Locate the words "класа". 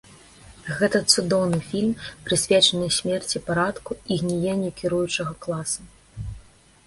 5.47-5.81